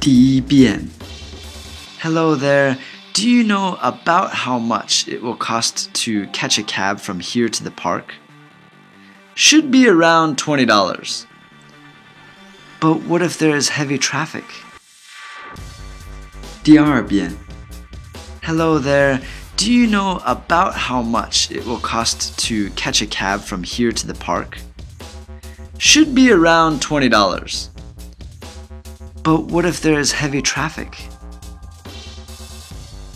[0.00, 0.90] 第一遍，
[2.00, 2.76] Hello there.
[3.14, 7.48] Do you know about how much it will cost to catch a cab from here
[7.48, 8.14] to the park?
[9.34, 11.26] Should be around $20.
[12.80, 14.44] But what if there is heavy traffic?
[16.62, 17.36] 第二遍，
[18.42, 19.20] Hello there.
[19.56, 23.92] Do you know about how much it will cost to catch a cab from here
[23.92, 24.58] to the park?
[25.78, 27.68] Should be around $20.
[29.28, 30.96] But what if there is heavy traffic?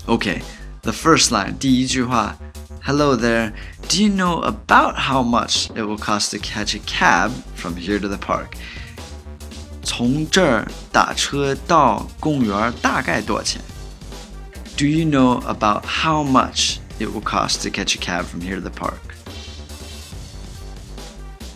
[0.07, 0.43] Okay,
[0.83, 2.37] the first line, 第一句话,
[2.83, 3.53] Hello there.
[3.89, 7.99] Do you know about how much it will cost to catch a cab from here
[7.99, 8.57] to the park?
[9.83, 13.61] 从这儿打车到公园大概多少钱？
[14.79, 18.63] Do you know about how much it will cost to catch a cab from here to
[18.63, 19.15] the park?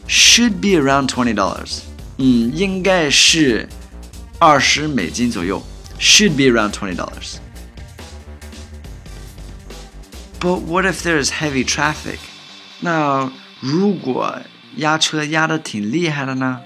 [0.07, 1.81] Should be around twenty dollars.
[2.19, 3.69] 嗯，应该是
[4.39, 5.63] 二十美金左右。
[5.99, 7.37] Should be around twenty dollars.
[10.41, 12.19] But what if there's heavy traffic?
[12.81, 14.41] 那如果
[14.77, 16.61] 压车压的挺厉害的呢？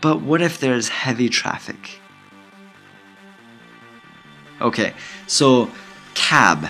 [0.00, 1.76] But what if there's heavy traffic?
[4.58, 4.94] Okay,
[5.28, 5.68] so
[6.14, 6.68] cab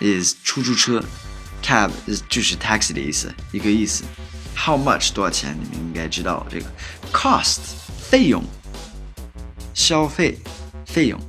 [0.00, 1.04] is 出租车，
[1.62, 4.02] cab is 就是 taxi 的意思，一个意思。
[4.56, 5.56] How much 多少钱？
[5.60, 6.66] 你们应该知道这个
[7.12, 7.60] cost
[8.10, 8.42] 费用，
[9.80, 10.38] 消费
[10.84, 11.20] 费用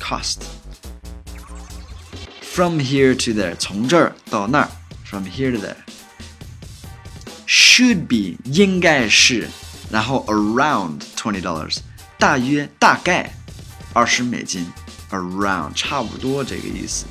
[0.00, 4.68] cost。From here to there，从这儿到那儿，
[5.04, 9.48] from here to there。Should be 应该是，
[9.90, 11.78] 然后 around twenty dollars，
[12.18, 13.32] 大约大概
[13.92, 14.66] 二十美金，
[15.10, 17.06] around 差不多这个意思。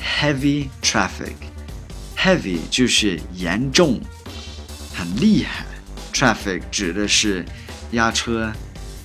[0.00, 4.00] Heavy traffic，heavy 就是严重、
[4.94, 5.66] 很厉害，
[6.12, 7.44] traffic 指的是
[7.92, 8.52] 压车、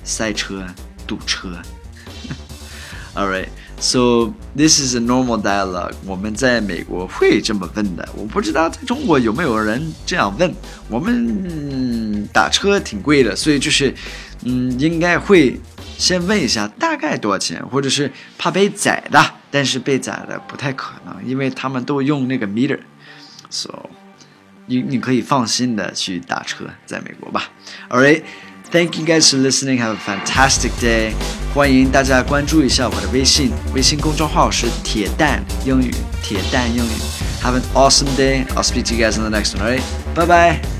[0.06, 0.64] 塞车、
[1.06, 1.60] 堵车。
[3.14, 3.48] All right.
[3.78, 5.92] So this is a normal dialogue.
[6.06, 10.54] 我们在美国会这么问的，我不知道在中国有没有人这样问。
[10.88, 13.94] 我们打车挺贵的，所以就是，
[14.44, 15.60] 嗯，应该会
[15.98, 22.80] 先问一下大概多少钱，或者是怕被宰的，但是被宰的不太可能，因为他们都用那个 meter。
[23.50, 23.90] So
[24.64, 27.50] 你你可以放心的去打车，在美国吧。
[27.90, 28.22] All right.
[28.71, 29.79] Thank you guys for listening.
[29.79, 31.13] Have a fantastic day.
[31.53, 36.91] 欢迎大家关注一下我的微信，微信公众号是铁蛋英语，铁蛋英语。
[37.43, 38.45] Have an awesome day.
[38.55, 39.61] I'll speak to you guys in the next one.
[39.61, 39.83] Alright,
[40.15, 40.74] bye bye.